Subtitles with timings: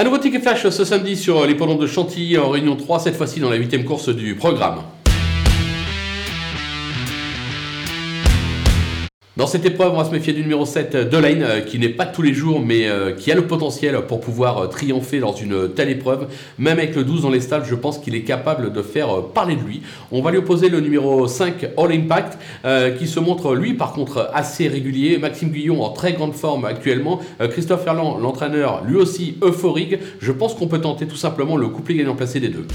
[0.00, 3.38] Un nouveau ticket flash ce samedi sur l'hippodrome de Chantilly en réunion 3, cette fois-ci
[3.38, 4.78] dans la huitième course du programme.
[9.40, 12.04] Dans cette épreuve, on va se méfier du numéro 7, Delaine, euh, qui n'est pas
[12.04, 15.70] tous les jours, mais euh, qui a le potentiel pour pouvoir euh, triompher dans une
[15.70, 16.26] telle épreuve.
[16.58, 19.56] Même avec le 12 dans les stalles, je pense qu'il est capable de faire parler
[19.56, 19.80] de lui.
[20.12, 22.38] On va lui opposer le numéro 5, All Impact,
[22.98, 25.16] qui se montre, lui, par contre, assez régulier.
[25.16, 27.20] Maxime Guillon en très grande forme actuellement.
[27.50, 29.96] Christophe Ferland, l'entraîneur, lui aussi euphorique.
[30.20, 32.66] Je pense qu'on peut tenter tout simplement le couplet gagnant placé des deux.